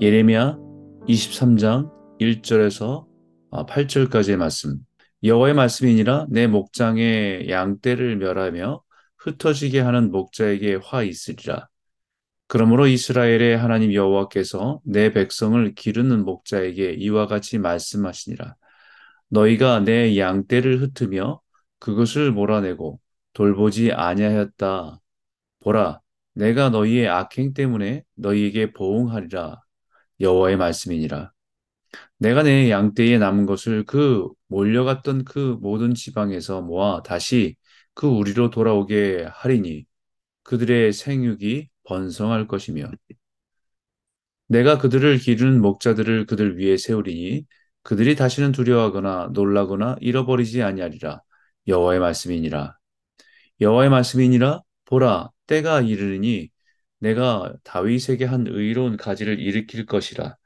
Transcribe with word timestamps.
예레미야 0.00 0.56
23장 1.08 1.90
1절에서 2.20 3.04
8절까지의 3.50 4.36
말씀. 4.36 4.78
여호와의 5.24 5.54
말씀이니라 5.54 6.26
내 6.30 6.46
목장의 6.46 7.50
양떼를 7.50 8.18
멸하며 8.18 8.80
흩어지게 9.16 9.80
하는 9.80 10.12
목자에게 10.12 10.78
화 10.84 11.02
있으리라. 11.02 11.66
그러므로 12.46 12.86
이스라엘의 12.86 13.58
하나님 13.58 13.92
여호와께서 13.92 14.80
내 14.84 15.12
백성을 15.12 15.74
기르는 15.74 16.24
목자에게 16.24 16.92
이와 16.92 17.26
같이 17.26 17.58
말씀하시니라. 17.58 18.54
너희가 19.30 19.80
내 19.80 20.16
양떼를 20.16 20.80
흩으며 20.80 21.40
그것을 21.80 22.30
몰아내고 22.30 23.00
돌보지 23.32 23.90
아니하였다. 23.90 25.00
보라, 25.58 26.00
내가 26.34 26.70
너희의 26.70 27.08
악행 27.08 27.52
때문에 27.52 28.04
너희에게 28.14 28.72
보응하리라. 28.72 29.60
여호와의 30.20 30.56
말씀이니라. 30.56 31.32
내가 32.18 32.42
내 32.42 32.70
양떼에 32.70 33.18
남은 33.18 33.46
것을 33.46 33.84
그 33.84 34.28
몰려갔던 34.48 35.24
그 35.24 35.58
모든 35.60 35.94
지방에서 35.94 36.62
모아 36.62 37.02
다시 37.02 37.56
그 37.94 38.06
우리로 38.08 38.50
돌아오게 38.50 39.28
하리니 39.30 39.86
그들의 40.44 40.92
생육이 40.92 41.68
번성할 41.84 42.48
것이며 42.48 42.90
내가 44.46 44.78
그들을 44.78 45.18
기르는 45.18 45.60
목자들을 45.60 46.26
그들 46.26 46.58
위에 46.58 46.76
세우리니 46.76 47.44
그들이 47.82 48.16
다시는 48.16 48.52
두려워하거나 48.52 49.30
놀라거나 49.32 49.96
잃어버리지 50.00 50.62
아니하리라. 50.62 51.22
여호와의 51.66 52.00
말씀이니라. 52.00 52.76
여호와의 53.60 53.90
말씀이니라. 53.90 54.62
보라 54.86 55.30
때가 55.46 55.82
이르니 55.82 56.50
내가 56.98 57.54
다윗에게 57.64 58.24
한 58.24 58.46
의로운 58.46 58.96
가지를 58.96 59.40
일으킬 59.40 59.86
것이라 59.86 60.36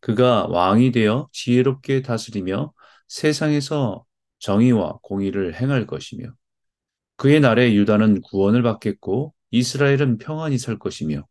그가 0.00 0.46
왕이 0.48 0.92
되어 0.92 1.28
지혜롭게 1.32 2.02
다스리며 2.02 2.72
세상에서 3.08 4.04
정의와 4.38 4.98
공의를 5.02 5.54
행할 5.54 5.86
것이며 5.86 6.28
그의 7.16 7.40
날에 7.40 7.74
유다는 7.74 8.20
구원을 8.22 8.62
받겠고 8.62 9.34
이스라엘은 9.50 10.18
평안히 10.18 10.58
살 10.58 10.78
것이며 10.78 11.26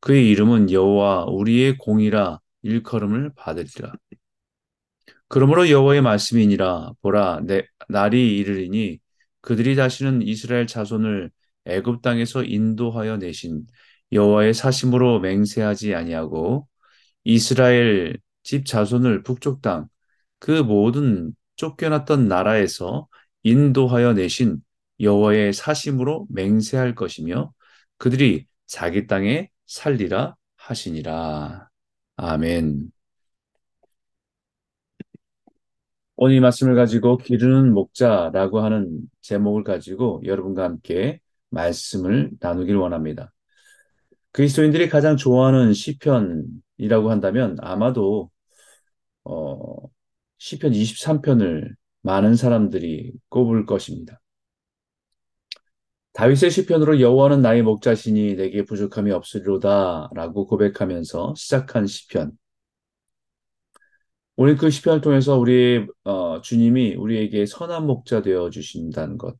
그의 0.00 0.28
이름은 0.30 0.70
여호와 0.70 1.26
우리의 1.26 1.78
공이라 1.78 2.40
일컬음을 2.62 3.32
받으리라. 3.34 3.92
그러므로 5.28 5.68
여호와의 5.68 6.02
말씀이니라 6.02 6.92
보라 7.02 7.40
내 7.46 7.66
날이 7.88 8.36
이르리니 8.38 8.98
그들이 9.40 9.76
다시는 9.76 10.22
이스라엘 10.22 10.66
자손을 10.66 11.30
애굽 11.66 12.02
땅에서 12.02 12.44
인도하여 12.44 13.16
내신 13.18 13.66
여호와의 14.12 14.54
사심으로 14.54 15.20
맹세하지 15.20 15.94
아니하고 15.94 16.66
이스라엘 17.24 18.18
집 18.42 18.66
자손을 18.66 19.22
북쪽 19.22 19.62
땅 19.62 19.88
그 20.38 20.50
모든 20.62 21.34
쫓겨났던 21.56 22.28
나라에서 22.28 23.08
인도하여 23.42 24.14
내신 24.14 24.62
여호와의 25.00 25.52
사심으로 25.52 26.26
맹세할 26.30 26.94
것이며 26.94 27.52
그들이 27.98 28.46
자기 28.66 29.06
땅에 29.06 29.50
살리라 29.66 30.36
하시니라. 30.56 31.68
아멘. 32.16 32.90
오늘 36.16 36.36
이 36.36 36.40
말씀을 36.40 36.74
가지고 36.74 37.18
기르는 37.18 37.72
목자라고 37.74 38.60
하는 38.60 39.00
제목을 39.20 39.64
가지고 39.64 40.22
여러분과 40.24 40.64
함께 40.64 41.20
말씀을 41.50 42.30
나누기를 42.40 42.78
원합니다. 42.78 43.32
그리스도인들이 44.36 44.90
가장 44.90 45.16
좋아하는 45.16 45.72
시편이라고 45.72 47.10
한다면 47.10 47.56
아마도 47.60 48.30
어, 49.24 49.76
시편 50.38 50.72
23편을 50.72 51.74
많은 52.02 52.36
사람들이 52.36 53.12
꼽을 53.30 53.64
것입니다. 53.64 54.20
다윗의 56.12 56.50
시편으로 56.50 57.00
여호와는 57.00 57.40
나의 57.40 57.62
목자시니 57.62 58.36
내게 58.36 58.62
부족함이 58.64 59.10
없으리로다라고 59.10 60.46
고백하면서 60.46 61.34
시작한 61.36 61.86
시편. 61.86 62.32
우리 64.36 64.56
그 64.56 64.68
시편을 64.70 65.00
통해서 65.00 65.38
우리 65.38 65.86
어, 66.04 66.42
주님이 66.42 66.94
우리에게 66.96 67.46
선한 67.46 67.86
목자 67.86 68.20
되어 68.20 68.50
주신다는 68.50 69.16
것, 69.16 69.36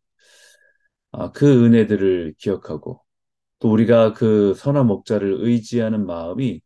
아, 1.13 1.33
그 1.33 1.65
은혜들을 1.67 2.35
기억하고 2.39 3.06
또 3.59 3.71
우리가 3.73 4.13
그 4.13 4.55
선한 4.55 4.87
목자를 4.87 5.37
의지하는 5.41 6.07
마음이 6.07 6.61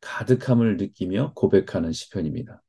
가득함을 0.00 0.76
느끼며 0.76 1.32
고백하는 1.34 1.92
시편입니다. 1.92 2.62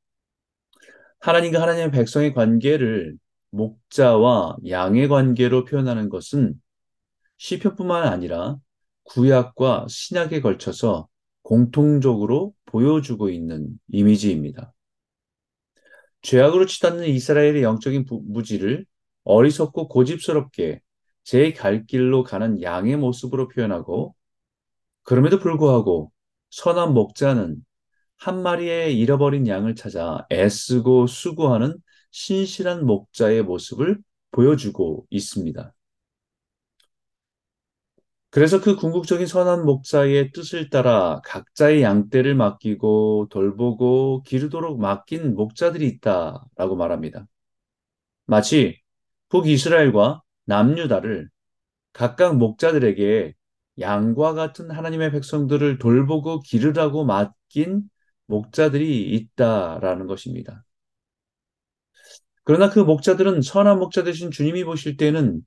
하나님과 1.20 1.60
하나님의 1.60 1.90
백성의 1.90 2.34
관계를 2.34 3.16
목자와 3.50 4.56
양의 4.68 5.08
관계로 5.08 5.64
표현하는 5.64 6.08
것은 6.08 6.54
시편뿐만 7.38 8.06
아니라 8.06 8.56
구약과 9.04 9.86
신약에 9.88 10.40
걸쳐서 10.40 11.08
공통적으로 11.42 12.54
보여주고 12.66 13.30
있는 13.30 13.78
이미지입니다. 13.88 14.72
죄악으로 16.22 16.66
치닫는 16.66 17.06
이스라엘의 17.06 17.62
영적인 17.62 18.06
무지를 18.08 18.86
어리석고 19.24 19.88
고집스럽게 19.88 20.80
제 21.24 21.52
갈 21.52 21.86
길로 21.86 22.22
가는 22.24 22.62
양의 22.62 22.96
모습으로 22.96 23.48
표현하고 23.48 24.14
그럼에도 25.02 25.38
불구하고 25.38 26.12
선한 26.50 26.94
목자는 26.94 27.64
한 28.18 28.42
마리의 28.42 28.98
잃어버린 28.98 29.46
양을 29.48 29.74
찾아 29.76 30.26
애쓰고 30.32 31.06
수고하는 31.08 31.76
신실한 32.12 32.86
목자의 32.86 33.42
모습을 33.44 33.98
보여주고 34.32 35.06
있습니다. 35.10 35.74
그래서 38.30 38.60
그 38.60 38.74
궁극적인 38.76 39.26
선한 39.26 39.64
목자의 39.64 40.32
뜻을 40.32 40.68
따라 40.68 41.20
각자의 41.24 41.82
양떼를 41.82 42.34
맡기고 42.34 43.28
돌보고 43.30 44.22
기르도록 44.24 44.80
맡긴 44.80 45.34
목자들이 45.36 45.86
있다라고 45.88 46.74
말합니다. 46.76 47.26
마치 48.26 48.80
북이스라엘과 49.30 50.22
남유다를 50.44 51.28
각각 51.92 52.36
목자들에게 52.36 53.34
양과 53.80 54.34
같은 54.34 54.70
하나님의 54.70 55.12
백성들을 55.12 55.78
돌보고 55.78 56.40
기르라고 56.40 57.04
맡긴 57.04 57.88
목자들이 58.26 59.10
있다라는 59.14 60.06
것입니다. 60.06 60.64
그러나 62.44 62.70
그 62.70 62.78
목자들은 62.78 63.42
선한 63.42 63.78
목자 63.78 64.04
되신 64.04 64.30
주님이 64.30 64.64
보실 64.64 64.96
때는 64.96 65.40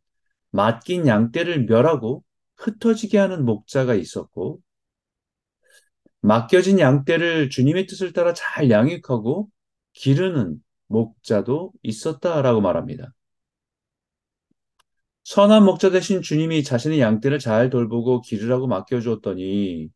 맡긴 0.52 1.08
양떼를 1.08 1.66
멸하고 1.66 2.24
흩어지게 2.56 3.18
하는 3.18 3.46
목자가 3.46 3.94
있었고 3.94 4.60
맡겨진 6.22 6.80
양떼를 6.80 7.50
주님의 7.50 7.86
뜻을 7.86 8.14
따라 8.14 8.34
잘 8.34 8.70
양육하고 8.70 9.50
기르는 9.94 10.62
목자도 10.88 11.72
있었다라고 11.84 12.62
말합니다. 12.62 13.14
선한 15.28 15.66
목자 15.66 15.90
대신 15.90 16.22
주님이 16.22 16.64
자신의 16.64 17.02
양떼를 17.02 17.40
잘 17.40 17.70
돌보고 17.70 18.22
기르라고 18.22 18.66
맡겨주었더니 18.68 19.90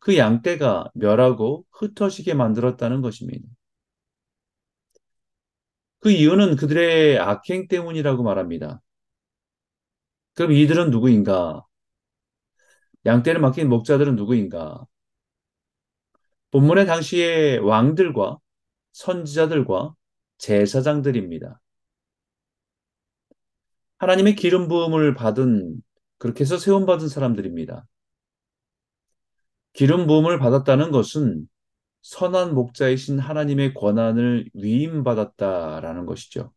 그 0.00 0.16
양떼가 0.16 0.90
멸하고 0.94 1.64
흩어지게 1.70 2.34
만들었다는 2.34 3.00
것입니다. 3.00 3.46
그 6.00 6.10
이유는 6.10 6.56
그들의 6.56 7.20
악행 7.20 7.68
때문이라고 7.68 8.24
말합니다. 8.24 8.82
그럼 10.34 10.50
이들은 10.50 10.90
누구인가? 10.90 11.64
양떼를 13.06 13.40
맡긴 13.40 13.68
목자들은 13.68 14.16
누구인가? 14.16 14.84
본문의 16.50 16.86
당시의 16.86 17.60
왕들과 17.60 18.38
선지자들과 18.90 19.94
제사장들입니다. 20.38 21.60
하나님의 24.04 24.36
기름 24.36 24.68
부음을 24.68 25.14
받은 25.14 25.82
그렇게 26.18 26.44
해서 26.44 26.58
세움 26.58 26.86
받은 26.86 27.08
사람들입니다. 27.08 27.86
기름 29.72 30.06
부음을 30.06 30.38
받았다는 30.38 30.90
것은 30.90 31.48
선한 32.02 32.54
목자이신 32.54 33.18
하나님의 33.18 33.74
권한을 33.74 34.50
위임받았다라는 34.54 36.06
것이죠. 36.06 36.52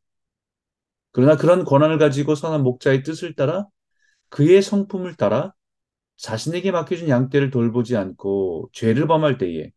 그러나 1.12 1.38
그런 1.38 1.64
권한을 1.64 1.98
가지고 1.98 2.36
선한 2.36 2.64
목자의 2.64 3.04
뜻을 3.04 3.34
따라 3.34 3.66
그의 4.30 4.62
성품을 4.62 5.16
따라 5.16 5.54
자신에게 6.18 6.72
맡겨진 6.72 7.10
양떼를 7.10 7.50
돌보지 7.50 7.96
않고 7.96 8.70
죄를 8.74 9.08
범할 9.08 9.38
때에 9.38 9.72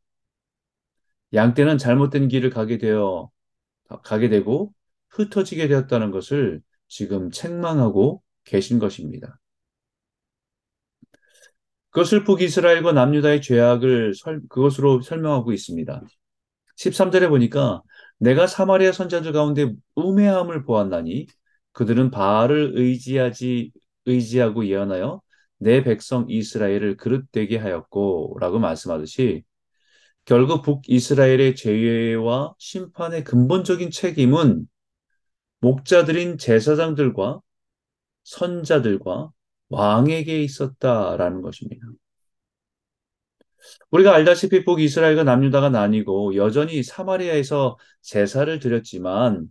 양떼는 1.33 1.79
잘못된 1.79 2.29
길을 2.29 2.51
가게 2.51 2.79
되어 2.79 3.31
가게 4.03 4.29
되고 4.29 4.75
흩어지게 5.11 5.69
되었다는 5.69 6.11
것을 6.11 6.63
지금 6.91 7.31
책망하고 7.31 8.23
계신 8.45 8.79
것입니다. 8.79 9.39
그것을 11.91 12.25
북 12.25 12.43
이스라엘과 12.43 12.93
남유다의 12.93 13.43
죄악을 13.43 14.15
설, 14.15 14.41
그것으로 14.49 15.01
설명하고 15.01 15.53
있습니다. 15.53 16.03
13절에 16.77 17.29
보니까 17.29 17.83
내가 18.19 18.47
사마리아 18.47 18.93
선자들 18.93 19.33
가운데 19.33 19.73
우매함을 19.95 20.65
보았나니 20.65 21.27
그들은 21.73 22.11
바알을 22.11 22.73
의지하지 22.75 23.73
의지하고 24.07 24.67
예언하여 24.67 25.21
내 25.59 25.83
백성 25.85 26.27
이스라엘을 26.29 26.97
그릇되게 26.97 27.57
하였고 27.59 28.37
라고 28.41 28.59
말씀하듯이 28.59 29.45
결국 30.25 30.63
북 30.63 30.83
이스라엘의 30.89 31.55
죄와 31.57 32.55
심판의 32.59 33.25
근본적인 33.25 33.91
책임은 33.91 34.67
목자들인 35.61 36.39
제사장들과 36.39 37.41
선자들과 38.25 39.31
왕에게 39.69 40.43
있었다라는 40.43 41.43
것입니다. 41.43 41.87
우리가 43.91 44.15
알다시피 44.15 44.65
북 44.65 44.81
이스라엘과 44.81 45.25
남유다가 45.25 45.69
나뉘고 45.71 46.37
여전히 46.37 46.83
사마리아에서 46.83 47.79
제사를 48.01 48.59
드렸지만 48.59 49.51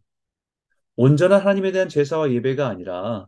온전한 0.96 1.42
하나님에 1.42 1.72
대한 1.72 1.90
제사와 1.90 2.32
예배가 2.32 2.68
아니라 2.68 3.28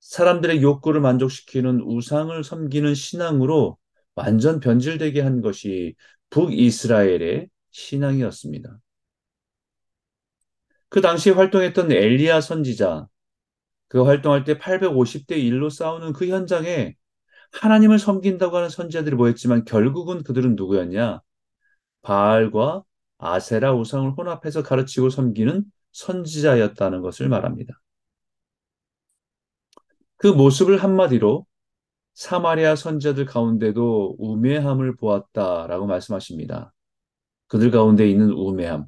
사람들의 0.00 0.62
욕구를 0.62 1.00
만족시키는 1.00 1.80
우상을 1.80 2.44
섬기는 2.44 2.94
신앙으로 2.94 3.78
완전 4.14 4.60
변질되게 4.60 5.20
한 5.22 5.40
것이 5.40 5.94
북이스라엘의 6.30 7.48
신앙이었습니다. 7.70 8.78
그 10.94 11.00
당시에 11.00 11.32
활동했던 11.32 11.90
엘리야 11.90 12.40
선지자, 12.40 13.08
그 13.88 14.04
활동할 14.04 14.44
때 14.44 14.58
850대 14.58 15.36
1로 15.36 15.68
싸우는 15.68 16.12
그 16.12 16.28
현장에 16.28 16.94
하나님을 17.50 17.98
섬긴다고 17.98 18.56
하는 18.56 18.68
선지자들이 18.68 19.16
모였지만 19.16 19.64
결국은 19.64 20.22
그들은 20.22 20.54
누구였냐? 20.54 21.20
바알과 22.02 22.84
아세라 23.18 23.74
우상을 23.74 24.12
혼합해서 24.12 24.62
가르치고 24.62 25.10
섬기는 25.10 25.64
선지자였다는 25.90 27.00
것을 27.02 27.28
말합니다. 27.28 27.74
그 30.16 30.28
모습을 30.28 30.80
한마디로 30.80 31.44
사마리아 32.12 32.76
선자들 32.76 33.24
가운데도 33.24 34.14
우매함을 34.20 34.94
보았다라고 34.94 35.86
말씀하십니다. 35.86 36.72
그들 37.48 37.72
가운데 37.72 38.08
있는 38.08 38.30
우매함. 38.30 38.86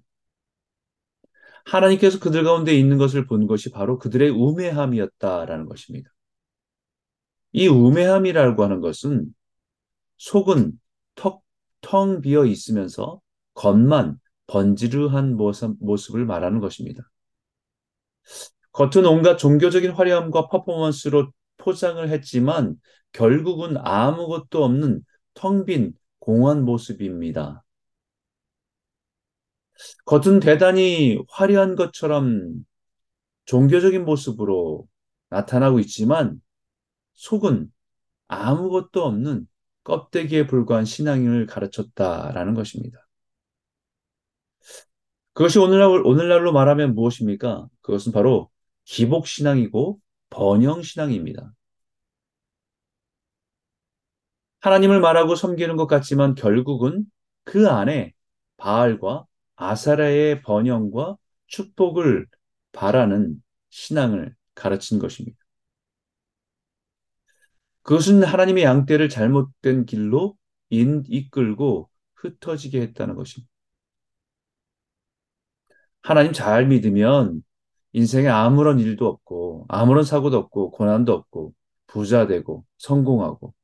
하나님께서 1.67 2.19
그들 2.21 2.45
가운데 2.45 2.75
있는 2.75 2.97
것을 2.97 3.27
본 3.27 3.47
것이 3.47 3.71
바로 3.71 3.99
그들의 3.99 4.31
우매함이었다라는 4.31 5.67
것입니다. 5.67 6.11
이 7.53 7.69
우매함이라고 7.69 8.63
하는 8.63 8.81
것은 8.81 9.35
속은 10.19 10.79
턱, 11.15 11.43
텅 11.81 12.21
비어 12.21 12.45
있으면서 12.45 13.21
겉만 13.55 14.19
번지르한 14.47 15.37
모습, 15.37 15.77
모습을 15.81 16.25
말하는 16.25 16.61
것입니다. 16.61 17.03
겉은 18.73 19.07
온갖 19.07 19.37
종교적인 19.37 19.93
화려함과 19.93 20.49
퍼포먼스로 20.49 21.33
포장을 21.57 22.07
했지만 22.09 22.77
결국은 23.13 23.77
아무것도 23.79 24.63
없는 24.63 25.03
텅 25.35 25.65
빈 25.65 25.95
공허한 26.19 26.65
모습입니다. 26.65 27.65
겉은 30.05 30.41
대단히 30.41 31.19
화려한 31.29 31.77
것처럼 31.77 32.65
종교적인 33.47 34.05
모습으로 34.05 34.87
나타나고 35.31 35.81
있지만 35.81 36.41
속은 37.15 37.73
아무것도 38.29 39.05
없는 39.05 39.47
껍데기에 39.85 40.47
불과한 40.47 40.85
신앙을 40.85 41.47
가르쳤다라는 41.47 42.55
것입니다. 42.55 43.07
그것이 45.33 45.59
오늘날, 45.59 45.89
오늘날로 46.05 46.53
말하면 46.53 46.95
무엇입니까? 46.95 47.69
그것은 47.83 48.11
바로 48.13 48.51
기복신앙이고 48.85 50.01
번영신앙입니다. 50.31 51.53
하나님을 54.61 55.01
말하고 55.01 55.37
섬기는 55.37 55.77
것 55.77 55.87
같지만 55.87 56.35
결국은 56.35 57.05
그 57.45 57.69
안에 57.69 58.15
바알과 58.57 59.27
아사라의 59.57 60.43
번영과 60.43 61.17
축복을 61.47 62.27
바라는 62.73 63.43
신앙을 63.71 64.35
가르친 64.55 64.99
것입니다. 64.99 65.39
그것은 67.83 68.23
하나님의 68.25 68.65
양떼를 68.65 69.09
잘못된 69.09 69.87
길로 69.87 70.37
인, 70.71 71.05
이끌고 71.07 71.89
흩어지게 72.15 72.81
했다는 72.81 73.15
것입니다. 73.15 73.51
하나님 76.03 76.33
잘 76.33 76.67
믿으면 76.67 77.43
인생에 77.93 78.29
아무런 78.29 78.79
일도 78.79 79.07
없고, 79.07 79.67
아무런 79.69 80.05
사고도 80.05 80.37
없고, 80.37 80.71
고난도 80.73 81.13
없고, 81.13 81.55
부자 81.87 82.27
되고, 82.27 82.65
성공하고, 82.79 83.55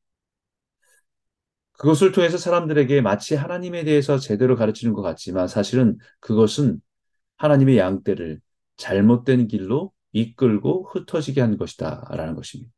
그것을 1.82 2.12
통해서 2.12 2.38
사람들에게 2.38 3.00
마치 3.00 3.34
하나님에 3.34 3.82
대해서 3.82 4.16
제대로 4.16 4.54
가르치는 4.54 4.94
것 4.94 5.02
같지만 5.02 5.48
사실은 5.48 5.98
그것은 6.20 6.80
하나님의 7.38 7.76
양떼를 7.76 8.40
잘못된 8.76 9.48
길로 9.48 9.92
이끌고 10.12 10.90
흩어지게 10.92 11.40
한 11.40 11.56
것이다. 11.56 12.06
라는 12.10 12.36
것입니다. 12.36 12.70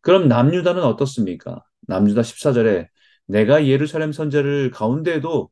그럼 0.00 0.26
남유다는 0.28 0.82
어떻습니까? 0.82 1.62
남유다 1.82 2.22
14절에 2.22 2.88
내가 3.26 3.66
예루살렘 3.66 4.12
선제를 4.12 4.70
가운데도 4.70 5.50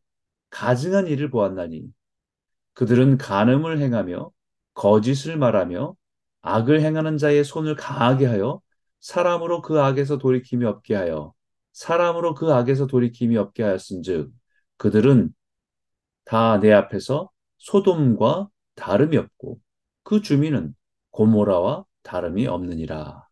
가증한 0.49 1.09
일을 1.09 1.29
보았나니 1.29 1.85
그들은 2.73 3.19
간음을 3.19 3.81
행하며 3.81 4.31
거짓을 4.73 5.37
말하며 5.37 5.95
악을 6.41 6.81
행하는 6.81 7.19
자의 7.19 7.45
손을 7.45 7.77
강하게 7.77 8.25
하여 8.25 8.63
사람으로 9.03 9.63
그 9.63 9.81
악에서 9.83 10.19
돌이킴이 10.19 10.65
없게 10.67 10.97
하여 10.97 11.35
사람으로 11.75 12.35
그 12.35 12.53
악에서 12.55 12.87
돌이킴이 12.89 13.37
없게 13.39 13.65
하였은즉 13.65 14.33
그들은 14.79 15.35
다 16.25 16.59
내 16.61 16.73
앞에서 16.73 17.31
소돔과 17.59 18.49
다름이 18.77 19.17
없고 19.17 19.61
그 20.05 20.23
주민은 20.23 20.75
고모라와 21.11 21.85
다름이 22.03 22.47
없느니라. 22.49 23.29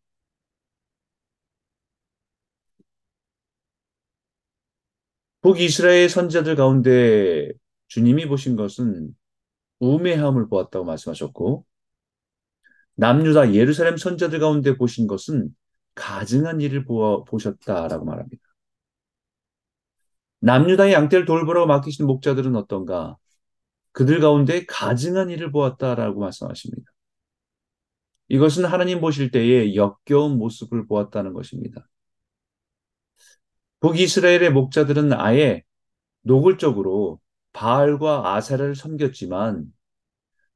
북이스라엘 5.43 6.09
선자들 6.09 6.55
가운데 6.57 7.51
주님이 7.89 8.27
보신 8.29 8.57
것은 8.57 9.15
우매함을 9.81 10.49
보았다고 10.49 10.85
말씀하셨고 10.87 11.67
남유다 12.95 13.55
예루살렘 13.55 13.97
선자들 13.97 14.39
가운데 14.41 14.77
보신 14.77 15.07
것은 15.07 15.55
가증한 15.95 16.61
일을 16.61 16.85
보아, 16.85 17.25
보셨다라고 17.25 18.05
말합니다. 18.05 18.43
남유다의 20.41 20.93
양떼를 20.93 21.27
돌보라고 21.27 21.67
맡기신 21.67 22.07
목자들은 22.07 22.57
어떤가? 22.57 23.17
그들 23.93 24.21
가운데 24.21 24.65
가증한 24.67 25.31
일을 25.31 25.51
보았다라고 25.53 26.21
말씀하십니다. 26.21 26.91
이것은 28.29 28.65
하나님 28.65 29.01
보실 29.01 29.31
때에 29.31 29.75
역겨운 29.75 30.39
모습을 30.39 30.87
보았다는 30.87 31.33
것입니다. 31.33 31.87
북이스라엘의 33.81 34.51
목자들은 34.51 35.13
아예 35.15 35.63
노골적으로 36.23 37.21
바알과 37.53 38.35
아사를 38.35 38.75
섬겼지만 38.77 39.65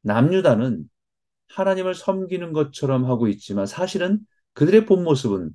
남유다는 0.02 0.88
하나님을 1.48 1.94
섬기는 1.94 2.52
것처럼 2.52 3.06
하고 3.06 3.28
있지만 3.28 3.66
사실은 3.66 4.20
그들의 4.54 4.86
본 4.86 5.04
모습은 5.04 5.54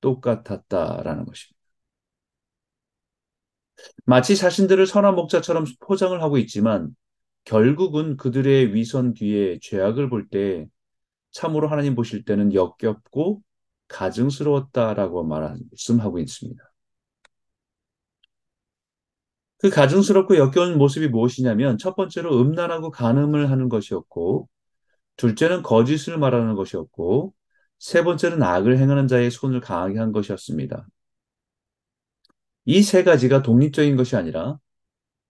똑같았다라는 0.00 1.24
것입니다. 1.26 1.58
마치 4.04 4.36
자신들을 4.36 4.86
선한 4.86 5.14
목자처럼 5.14 5.64
포장을 5.80 6.20
하고 6.22 6.38
있지만 6.38 6.94
결국은 7.44 8.16
그들의 8.16 8.74
위선 8.74 9.14
뒤에 9.14 9.58
죄악을 9.62 10.08
볼 10.10 10.28
때 10.30 10.66
참으로 11.32 11.68
하나님 11.68 11.94
보실 11.94 12.24
때는 12.24 12.54
역겹고 12.54 13.42
가증스러웠다라고 13.88 15.24
말씀하고 15.24 16.18
있습니다. 16.18 16.62
그 19.58 19.70
가증스럽고 19.70 20.36
역겨운 20.36 20.78
모습이 20.78 21.08
무엇이냐면 21.08 21.78
첫 21.78 21.96
번째로 21.96 22.40
음란하고 22.40 22.90
간음을 22.90 23.50
하는 23.50 23.68
것이었고 23.68 24.48
둘째는 25.16 25.62
거짓을 25.62 26.18
말하는 26.18 26.54
것이었고 26.54 27.34
세 27.78 28.02
번째는 28.04 28.42
악을 28.42 28.78
행하는 28.78 29.06
자의 29.08 29.30
손을 29.30 29.60
강하게 29.60 29.98
한 29.98 30.12
것이었습니다. 30.12 30.86
이 32.66 32.82
세 32.82 33.02
가지가 33.02 33.42
독립적인 33.42 33.96
것이 33.96 34.14
아니라 34.16 34.58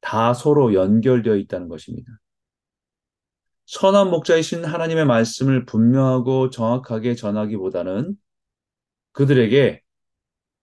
다 0.01 0.35
서로 0.35 0.75
연결되어 0.75 1.37
있다는 1.37 1.69
것입니다. 1.69 2.11
선한 3.67 4.11
목자이신 4.11 4.65
하나님의 4.65 5.05
말씀을 5.07 5.65
분명하고 5.67 6.51
정확하게 6.51 7.15
전하기보다는 7.15 8.17
그들에게 9.13 9.83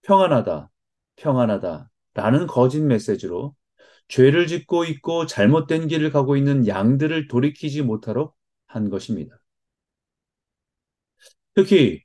평안하다, 0.03 0.69
평안하다 1.17 1.89
라는 2.13 2.47
거짓 2.47 2.81
메시지로 2.81 3.55
죄를 4.07 4.47
짓고 4.47 4.85
있고 4.85 5.25
잘못된 5.25 5.87
길을 5.87 6.11
가고 6.11 6.35
있는 6.37 6.67
양들을 6.67 7.27
돌이키지 7.27 7.81
못하도록 7.83 8.35
한 8.67 8.89
것입니다. 8.89 9.35
특히 11.55 12.03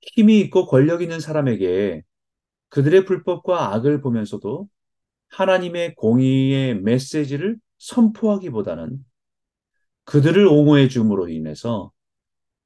힘이 0.00 0.40
있고 0.40 0.66
권력 0.66 1.02
있는 1.02 1.20
사람에게 1.20 2.02
그들의 2.70 3.04
불법과 3.04 3.74
악을 3.74 4.00
보면서도 4.00 4.68
하나님의 5.30 5.94
공의의 5.96 6.80
메시지를 6.80 7.58
선포하기보다는 7.78 9.04
그들을 10.04 10.46
옹호해 10.46 10.88
줌으로 10.88 11.28
인해서 11.28 11.92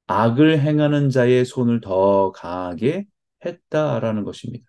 악을 0.07 0.59
행하는 0.59 1.09
자의 1.09 1.45
손을 1.45 1.81
더 1.81 2.31
강하게 2.31 3.05
했다라는 3.45 4.23
것입니다. 4.23 4.65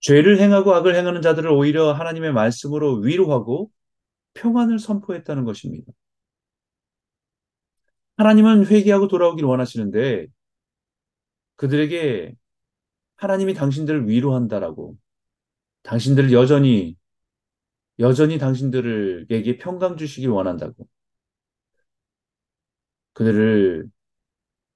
죄를 0.00 0.40
행하고 0.40 0.74
악을 0.74 0.94
행하는 0.94 1.22
자들을 1.22 1.50
오히려 1.50 1.92
하나님의 1.92 2.32
말씀으로 2.32 2.96
위로하고 2.98 3.70
평안을 4.34 4.78
선포했다는 4.78 5.44
것입니다. 5.44 5.92
하나님은 8.20 8.66
회개하고 8.66 9.08
돌아오길 9.08 9.46
원하시는데 9.46 10.26
그들에게 11.56 12.34
하나님이 13.16 13.54
당신들을 13.54 14.08
위로한다라고 14.08 14.98
당신들을 15.84 16.30
여전히 16.30 16.98
여전히 17.98 18.36
당신들에게 18.36 19.56
평강 19.56 19.96
주시길 19.96 20.28
원한다고 20.28 20.86
그들을 23.14 23.88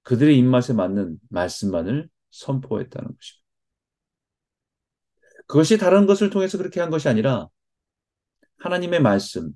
그들의 0.04 0.38
입맛에 0.38 0.72
맞는 0.72 1.18
말씀만을 1.28 2.08
선포했다는 2.30 3.08
것입니다. 3.14 3.44
그것이 5.46 5.76
다른 5.76 6.06
것을 6.06 6.30
통해서 6.30 6.56
그렇게 6.56 6.80
한 6.80 6.88
것이 6.88 7.10
아니라 7.10 7.48
하나님의 8.56 9.02
말씀, 9.02 9.52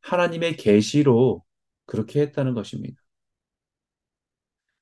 하나님의 0.00 0.56
계시로 0.56 1.44
그렇게 1.84 2.22
했다는 2.22 2.54
것입니다. 2.54 2.98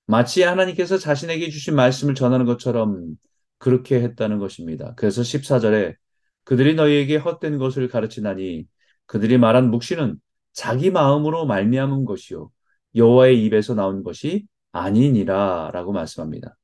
마치 0.09 0.43
하나님께서 0.43 0.97
자신에게 0.97 1.51
주신 1.51 1.75
말씀을 1.77 2.15
전하는 2.15 2.47
것처럼 2.47 3.17
그렇게 3.59 4.01
했다는 4.03 4.39
것입니다. 4.39 4.95
그래서 4.97 5.23
14절에 5.23 5.97
그들이 6.45 6.75
너희에게 6.75 7.17
헛된 7.17 7.59
것을 7.59 7.89
가르치나니 7.89 8.67
그들이 9.05 9.37
말한 9.37 9.71
묵시는 9.71 10.17
자기 10.55 10.91
마음으로 10.91 11.45
말미암은 11.45 12.07
것이요 12.07 12.51
여호와의 12.95 13.45
입에서 13.45 13.75
나온 13.75 14.03
것이 14.03 14.47
아니니라라고 14.73 15.93
말씀합니다. 15.93 16.57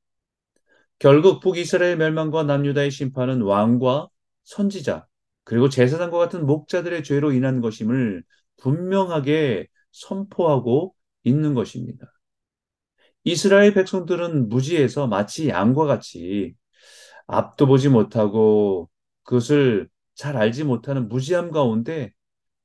결국 0.98 1.40
북이스라엘 1.40 1.98
멸망과 1.98 2.44
남유다의 2.44 2.90
심판은 2.90 3.42
왕과 3.42 4.08
선지자 4.44 5.06
그리고 5.44 5.68
제사장과 5.68 6.16
같은 6.16 6.46
목자들의 6.46 7.04
죄로 7.04 7.32
인한 7.32 7.60
것임을 7.60 8.24
분명하게 8.56 9.68
선포하고 9.92 10.94
있는 11.24 11.52
것입니다. 11.52 12.13
이스라엘 13.25 13.75
백성들은 13.75 14.49
무지해서 14.49 15.07
마치 15.07 15.49
양과 15.49 15.87
같이 15.87 16.54
앞도 17.26 17.66
보지 17.66 17.88
못하고 17.88 18.90
그것을 19.25 19.88
잘 20.14 20.37
알지 20.37 20.64
못하는 20.64 21.09
무지함 21.09 21.50
가운데 21.50 22.12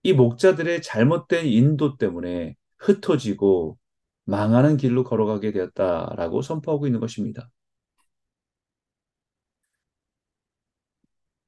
이 0.04 0.13
목자들의 0.13 0.82
잘못된 0.82 1.48
인도 1.48 1.98
때문에 1.98 2.56
흩어지고 2.78 3.78
망하는 4.25 4.78
길로 4.78 5.04
걸어가게 5.04 5.51
되었다라고 5.51 6.42
선포하고 6.42 6.88
있는 6.88 7.00
것입니다. 7.00 7.50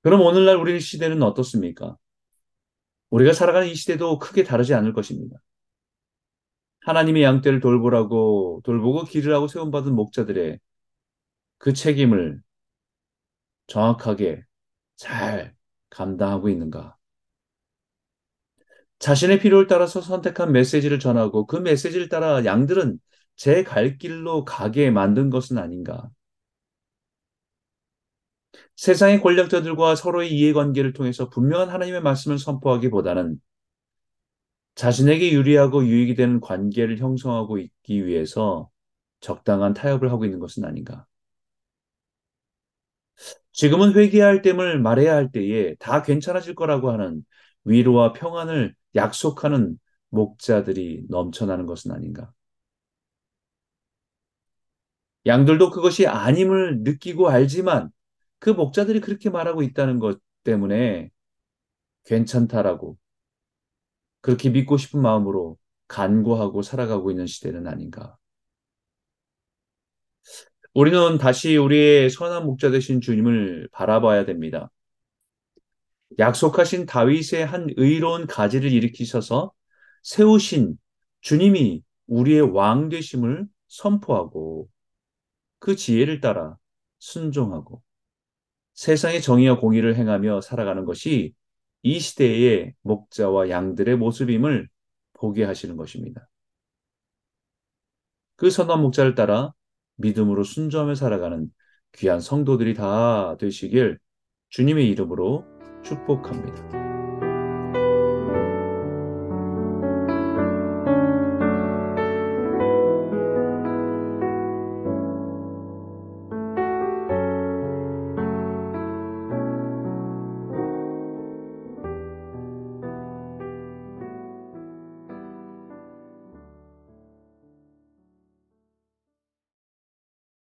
그럼 0.03 0.21
오늘날 0.21 0.57
우리 0.57 0.79
시대는 0.79 1.21
어떻습니까? 1.23 1.97
우리가 3.09 3.33
살아가는 3.33 3.67
이 3.67 3.75
시대도 3.75 4.19
크게 4.19 4.43
다르지 4.43 4.73
않을 4.73 4.93
것입니다. 4.93 5.37
하나님의 6.81 7.23
양떼를 7.23 7.59
돌보라고 7.59 8.61
돌보고 8.63 9.05
기르라고 9.05 9.47
세움받은 9.47 9.93
목자들의 9.95 10.59
그 11.57 11.73
책임을 11.73 12.41
정확하게 13.67 14.43
잘 14.97 15.55
감당하고 15.89 16.49
있는가? 16.49 16.97
자신의 18.99 19.39
필요를 19.39 19.67
따라서 19.67 19.99
선택한 20.01 20.51
메시지를 20.51 20.99
전하고 20.99 21.45
그 21.47 21.57
메시지를 21.57 22.07
따라 22.09 22.45
양들은 22.45 22.99
제 23.35 23.63
갈 23.63 23.97
길로 23.97 24.45
가게 24.45 24.91
만든 24.91 25.29
것은 25.29 25.57
아닌가? 25.57 26.09
세상의 28.75 29.21
권력자들과 29.21 29.95
서로의 29.95 30.33
이해관계를 30.33 30.91
통해서 30.93 31.29
분명한 31.29 31.69
하나님의 31.69 32.01
말씀을 32.01 32.37
선포하기보다는 32.37 33.39
자신에게 34.81 35.31
유리하고 35.33 35.85
유익이 35.85 36.15
되는 36.15 36.39
관계를 36.41 36.97
형성하고 36.97 37.59
있기 37.59 38.07
위해서 38.07 38.71
적당한 39.19 39.75
타협을 39.75 40.11
하고 40.11 40.25
있는 40.25 40.39
것은 40.39 40.65
아닌가. 40.65 41.05
지금은 43.53 43.93
회개할 43.95 44.41
때을 44.41 44.79
말해야 44.81 45.13
할 45.15 45.31
때에 45.31 45.75
다 45.75 46.01
괜찮아질 46.01 46.55
거라고 46.55 46.89
하는 46.91 47.23
위로와 47.65 48.13
평안을 48.13 48.73
약속하는 48.95 49.77
목자들이 50.09 51.05
넘쳐나는 51.09 51.65
것은 51.67 51.91
아닌가. 51.91 52.33
양들도 55.25 55.69
그것이 55.71 56.07
아님을 56.07 56.79
느끼고 56.83 57.29
알지만 57.29 57.91
그 58.39 58.49
목자들이 58.49 59.01
그렇게 59.01 59.29
말하고 59.29 59.61
있다는 59.63 59.99
것 59.99 60.19
때문에 60.43 61.11
괜찮다라고 62.05 62.97
그렇게 64.21 64.49
믿고 64.49 64.77
싶은 64.77 65.01
마음으로 65.01 65.57
간구하고 65.87 66.61
살아가고 66.61 67.11
있는 67.11 67.27
시대는 67.27 67.67
아닌가. 67.67 68.17
우리는 70.73 71.17
다시 71.17 71.57
우리의 71.57 72.09
선한 72.09 72.45
목자 72.45 72.71
되신 72.71 73.01
주님을 73.01 73.69
바라봐야 73.73 74.25
됩니다. 74.25 74.71
약속하신 76.19 76.85
다윗의 76.85 77.45
한 77.45 77.67
의로운 77.77 78.27
가지를 78.27 78.71
일으키셔서 78.71 79.51
세우신 80.03 80.77
주님이 81.21 81.83
우리의 82.07 82.41
왕 82.41 82.89
되심을 82.89 83.47
선포하고 83.67 84.69
그 85.59 85.75
지혜를 85.75 86.21
따라 86.21 86.57
순종하고 86.99 87.81
세상의 88.73 89.21
정의와 89.21 89.59
공의를 89.59 89.95
행하며 89.95 90.41
살아가는 90.41 90.85
것이 90.85 91.33
이 91.83 91.99
시대의 91.99 92.73
목자와 92.81 93.49
양들의 93.49 93.97
모습임을 93.97 94.69
보게 95.13 95.43
하시는 95.43 95.75
것입니다. 95.77 96.29
그 98.35 98.49
선한 98.49 98.81
목자를 98.81 99.15
따라 99.15 99.53
믿음으로 99.97 100.43
순종하며 100.43 100.95
살아가는 100.95 101.51
귀한 101.93 102.19
성도들이 102.19 102.73
다 102.73 103.37
되시길 103.37 103.99
주님의 104.49 104.89
이름으로 104.89 105.45
축복합니다. 105.83 106.80